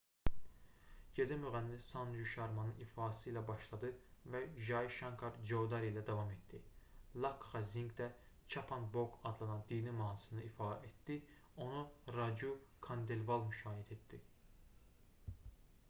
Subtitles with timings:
[1.17, 3.91] gecə müğənni sanju şarmanın ifası ilə başladı
[4.35, 6.61] və jai şankar coudari ilə davam etdi
[7.27, 8.07] lakxa zinq də
[8.55, 11.21] chhappan bhog adlanan dini mahnısını ifa etdi
[11.69, 11.85] onu
[12.19, 12.55] racu
[12.89, 14.23] kandelval müşayiət etdi